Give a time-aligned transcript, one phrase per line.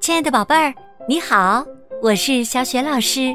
[0.00, 0.74] 亲爱的宝贝儿，
[1.08, 1.64] 你好，
[2.02, 3.34] 我是小雪老师，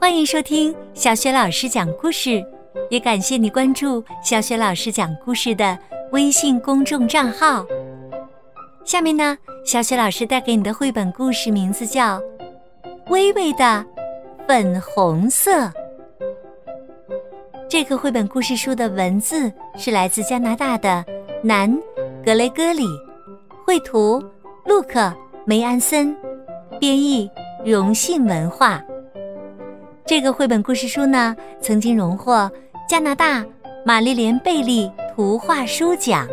[0.00, 2.42] 欢迎收听小雪老师讲故事，
[2.90, 5.78] 也感谢你关注小雪老师讲故事的
[6.12, 7.64] 微信公众账号。
[8.84, 12.18] 下面呢，小雪老师带给你的绘本故事名字叫
[13.10, 13.84] 《微微的
[14.48, 15.52] 粉红色》。
[17.68, 21.04] 这个绘本故事书的文字是来自加拿大的
[21.42, 21.74] 南
[22.24, 22.84] 格雷戈里，
[23.64, 24.22] 绘图
[24.64, 25.12] 陆克
[25.44, 26.16] 梅安森，
[26.78, 27.30] 编译
[27.64, 28.82] 荣信文化。
[30.04, 32.50] 这个绘本故事书呢，曾经荣获
[32.88, 33.44] 加拿大
[33.84, 36.26] 玛丽莲贝利图画书奖，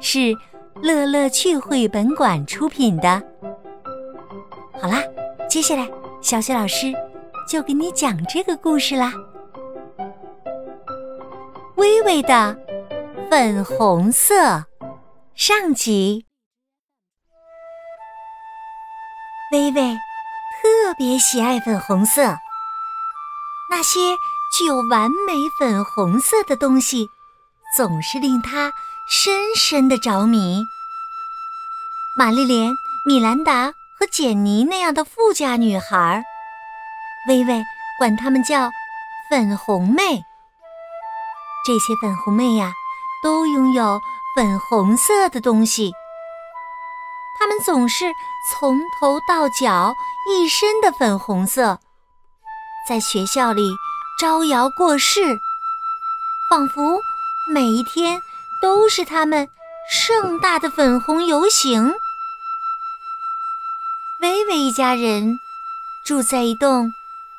[0.00, 0.34] 是。
[0.82, 3.22] 乐乐趣绘本馆出品的。
[4.78, 5.02] 好啦，
[5.48, 5.88] 接下来
[6.20, 6.92] 小雪老师
[7.48, 9.10] 就给你讲这个故事啦。
[11.76, 12.54] 微微的
[13.30, 14.66] 粉红色，
[15.34, 16.25] 上集。
[19.52, 22.36] 微微特别喜爱粉红色，
[23.70, 24.16] 那些
[24.56, 27.08] 具有完美粉红色的东西，
[27.76, 28.72] 总是令他。
[29.08, 30.64] 深深的着迷。
[32.18, 32.72] 玛丽莲、
[33.06, 36.24] 米兰达和简妮那样的富家女孩，
[37.28, 37.62] 微微
[38.00, 38.68] 管她们叫
[39.30, 40.24] “粉红妹”。
[41.64, 42.72] 这些粉红妹呀，
[43.22, 44.00] 都拥有
[44.34, 45.92] 粉红色的东西。
[47.64, 48.06] 总是
[48.52, 49.94] 从头到脚
[50.30, 51.78] 一身的粉红色，
[52.88, 53.70] 在学校里
[54.20, 55.38] 招摇过市，
[56.50, 57.00] 仿佛
[57.52, 58.20] 每一天。
[58.62, 59.50] 都是他们
[59.92, 61.92] 盛大的粉红游行。
[64.18, 65.38] 薇薇一家人
[66.06, 66.90] 住在一栋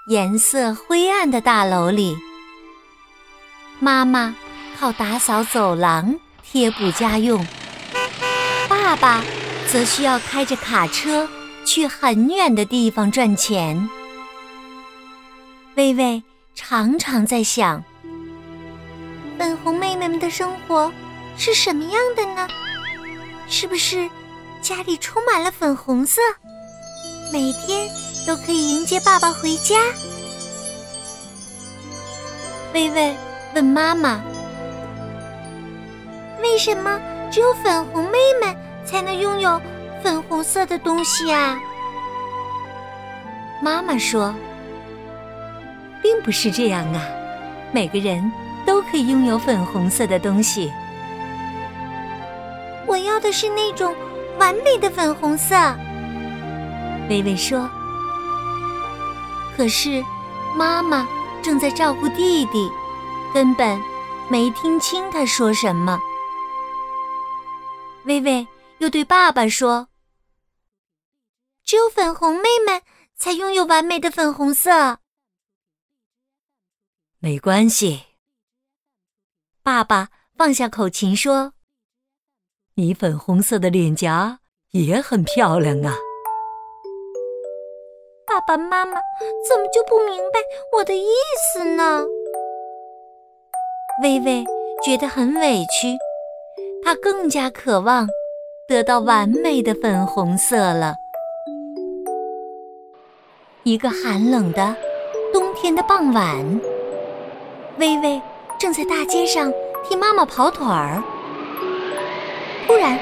[0.06, 2.16] 颜色灰暗的大楼里。
[3.80, 4.36] 妈妈
[4.80, 7.45] 靠打扫走廊贴补家用，
[8.70, 9.23] 爸爸
[9.72, 11.28] 则需要开着卡车
[11.66, 13.90] 去很远的地方赚钱。
[15.76, 16.23] 薇薇
[16.56, 17.83] 常常在想，
[19.38, 20.92] 粉红妹妹们的生活。
[21.39, 22.48] 是什么样的呢？
[23.48, 24.10] 是不是
[24.60, 26.20] 家里充满了粉红色，
[27.32, 27.88] 每天
[28.26, 29.76] 都可以迎接爸爸回家？
[32.73, 33.16] 微微
[33.54, 34.20] 问妈妈
[36.42, 37.00] ：“为什么
[37.32, 39.61] 只有粉红妹妹才能拥有
[40.02, 41.59] 粉红色的东西啊？”
[43.61, 44.33] 妈妈说
[46.02, 47.02] ：“并不是这样啊，
[47.71, 48.31] 每个人
[48.65, 50.71] 都可以拥有粉红色的东西。”
[52.87, 53.93] 我要的是那种
[54.39, 55.55] 完美的粉红色。
[57.09, 57.70] 微微说
[59.58, 60.03] ：“可是
[60.55, 61.05] 妈妈
[61.42, 62.70] 正在照顾弟弟，
[63.33, 63.80] 根本
[64.30, 65.99] 没听清他说什么。”
[68.05, 68.47] 微微
[68.80, 69.89] 又对爸爸说
[71.65, 72.83] ：“只有粉红妹妹
[73.15, 74.99] 才拥有完美的粉红色。”
[77.20, 78.04] 没关系。
[79.64, 81.54] 爸爸放下口琴说。
[82.76, 84.39] 你粉红色的脸颊
[84.70, 85.95] 也很漂亮啊！
[88.27, 89.02] 爸爸妈妈
[89.49, 90.39] 怎么就不明白
[90.71, 91.08] 我的意
[91.52, 92.05] 思呢？
[94.04, 94.45] 微微
[94.86, 95.98] 觉得很委屈，
[96.83, 98.08] 她更加渴望
[98.67, 100.98] 得到完美的粉红色了。
[103.64, 104.76] 一个寒冷的
[105.32, 106.60] 冬天的傍晚，
[107.77, 108.22] 微微
[108.60, 109.54] 正在大街上
[109.88, 111.02] 替妈妈跑腿儿。
[112.66, 113.00] 突然，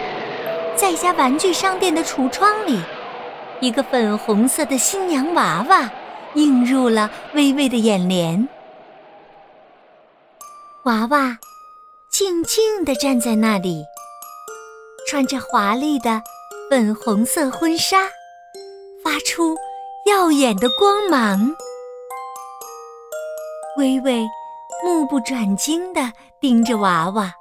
[0.76, 2.80] 在一家玩具商店的橱窗里，
[3.60, 5.90] 一个粉红色的新娘娃娃
[6.36, 8.48] 映入了微微的眼帘。
[10.84, 11.40] 娃娃
[12.12, 13.84] 静静地站在那里，
[15.08, 16.22] 穿着华丽的
[16.68, 18.10] 粉红色婚纱，
[19.04, 19.56] 发出
[20.08, 21.56] 耀眼的光芒。
[23.78, 24.26] 微微
[24.84, 26.12] 目不转睛地
[26.42, 27.32] 盯着娃娃。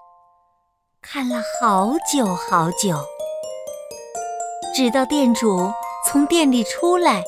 [1.00, 2.98] 看了好久好久，
[4.74, 5.72] 直到店主
[6.06, 7.24] 从店里出来，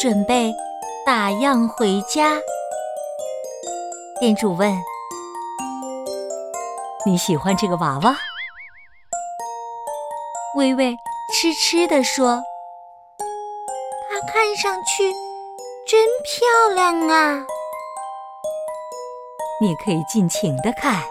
[0.00, 0.52] 准备
[1.06, 2.40] 打烊回家。
[4.18, 4.76] 店主问
[7.06, 8.16] ：“你喜欢这个娃娃？”
[10.56, 10.96] 微微
[11.32, 12.40] 痴痴地说
[14.08, 15.12] ：“它看上去
[15.84, 17.44] 真漂亮啊！”
[19.60, 21.02] 你可以尽情的看。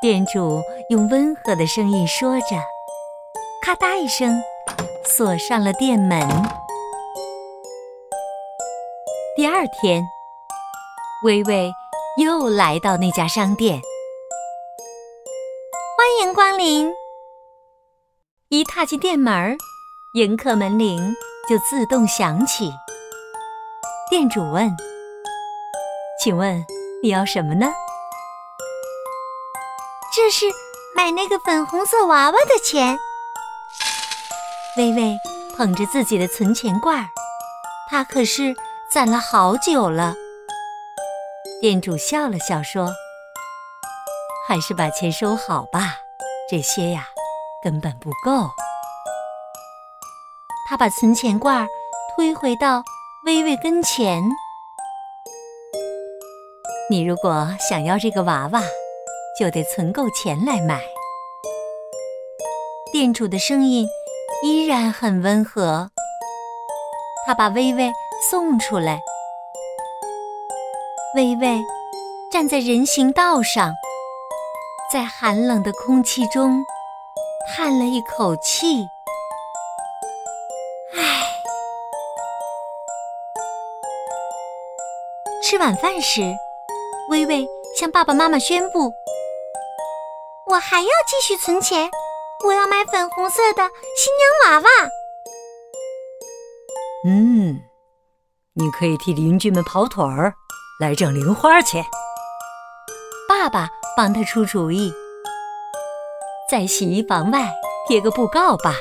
[0.00, 2.56] 店主用温和的声音说着，
[3.62, 4.42] 咔嗒一声，
[5.04, 6.18] 锁上了店门。
[9.36, 10.02] 第二天，
[11.22, 11.70] 微微
[12.18, 13.78] 又来到那家商店。
[15.98, 16.90] 欢迎光临。
[18.48, 19.58] 一踏进店门，
[20.12, 21.16] 迎客门铃
[21.48, 22.70] 就自动响起。
[24.08, 24.70] 店主问
[26.22, 26.64] ：“请问
[27.02, 27.66] 你要什么呢？”
[30.14, 30.46] 这是
[30.94, 32.96] 买那个粉红色娃娃的钱。
[34.76, 35.16] 微微
[35.56, 37.04] 捧着自己的存钱罐，
[37.90, 38.54] 他可是
[38.92, 40.14] 攒了好久了。
[41.60, 42.90] 店主笑了笑说
[44.46, 45.96] ：“还是把钱收好吧，
[46.48, 47.08] 这些呀
[47.66, 48.48] 根本不够。”
[50.70, 51.66] 他把存钱罐
[52.14, 52.84] 推回到
[53.24, 54.22] 微微跟前
[56.88, 58.62] ：“你如果想要这个娃娃，
[59.40, 60.80] 就得存够钱来买。”
[62.92, 63.88] 店主的声音。
[64.42, 65.90] 依然很温和。
[67.24, 67.90] 他把微微
[68.30, 69.00] 送出来。
[71.16, 71.58] 微微
[72.30, 73.72] 站在人行道上，
[74.92, 76.62] 在寒冷的空气中
[77.48, 78.86] 叹了一口气
[80.96, 81.22] ：“唉。”
[85.42, 86.22] 吃晚饭时，
[87.10, 87.46] 微微
[87.78, 88.92] 向爸爸妈妈宣布
[90.50, 91.90] ：“我还要继续存钱。”
[92.44, 93.62] 我要买粉红色的
[93.96, 94.68] 新娘娃娃。
[97.06, 97.62] 嗯，
[98.52, 100.34] 你可以替邻居们跑腿儿，
[100.78, 101.82] 来挣零花钱。
[103.26, 104.92] 爸爸帮他出主意，
[106.48, 107.52] 在洗衣房外
[107.88, 108.76] 贴个布告吧。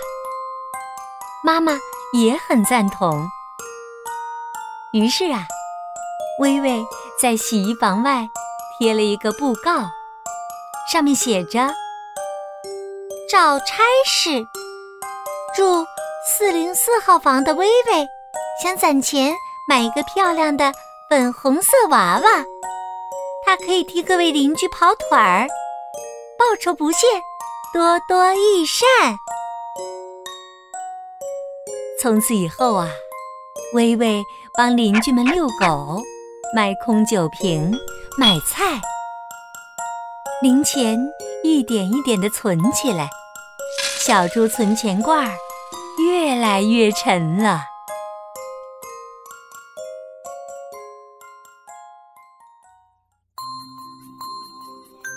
[1.44, 1.74] 妈妈
[2.14, 3.26] 也很赞同。
[4.94, 5.48] 于是啊，
[6.40, 6.86] 微微
[7.20, 8.28] 在洗衣房外
[8.78, 9.90] 贴了一个布告，
[10.92, 11.74] 上面写着。
[13.28, 14.46] 找差事，
[15.56, 15.84] 住
[16.28, 18.08] 四零四号房的微微
[18.62, 19.34] 想攒钱
[19.68, 20.72] 买一个漂亮的
[21.10, 22.46] 粉红色娃娃，
[23.44, 25.48] 她可以替各位邻居跑腿儿，
[26.38, 27.10] 报酬不限，
[27.76, 28.88] 多多益善。
[32.02, 32.88] 从此以后啊，
[33.74, 34.24] 微微
[34.56, 36.02] 帮邻居们遛狗、
[36.56, 37.78] 卖空酒瓶、
[38.18, 38.80] 买菜。
[40.42, 40.98] 零钱
[41.44, 43.10] 一点一点的存起来，
[44.00, 45.30] 小猪存钱罐
[45.98, 47.60] 越来越沉了。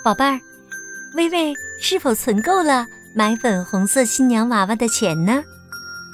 [0.03, 0.37] 宝贝儿，
[1.15, 2.85] 微微是否存够了
[3.15, 5.43] 买粉红色新娘娃娃的钱呢？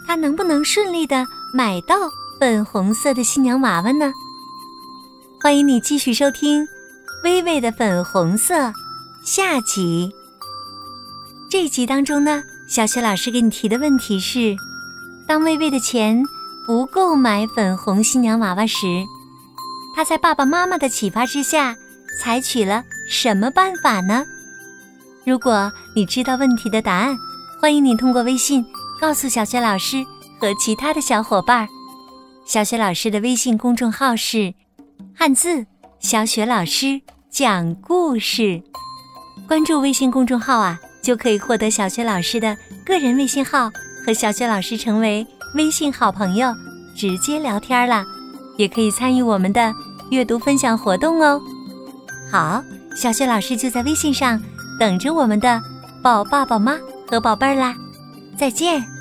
[0.08, 1.96] 她能不能顺利的买到
[2.40, 4.14] 粉红色的新娘娃娃呢？
[5.42, 6.66] 欢迎你继续收听
[7.24, 8.72] 微微的粉红色。
[9.24, 10.12] 下集，
[11.50, 14.56] 这一集当中呢，小雪老师给你提的问题是：
[15.28, 16.24] 当微微的钱
[16.66, 18.86] 不够买粉红新娘娃娃时，
[19.96, 21.76] 她在爸爸妈妈的启发之下，
[22.22, 24.24] 采取了什么办法呢？
[25.26, 27.18] 如果你知道问题的答案，
[27.60, 28.64] 欢迎你通过微信
[29.02, 30.06] 告诉小雪老师
[30.40, 31.68] 和其他的小伙伴。
[32.46, 34.54] 小雪老师的微信公众号是
[35.18, 35.66] “汉字
[36.00, 37.02] 小雪老师
[37.32, 38.62] 讲故事”。
[39.50, 42.56] 关注微信公众号啊，就可以获得小雪老师的
[42.86, 43.72] 个人微信号，
[44.06, 45.26] 和小雪老师成为
[45.56, 46.54] 微信好朋友，
[46.96, 48.06] 直接聊天啦。
[48.58, 49.74] 也可以参与我们的
[50.12, 51.42] 阅读分享活动哦。
[52.32, 52.64] 好，
[52.96, 54.40] 小雪老师就在微信上
[54.80, 55.62] 等着我们的
[56.02, 56.78] 宝爸宝妈
[57.08, 57.76] 和宝贝儿啦。
[58.38, 58.95] 再见。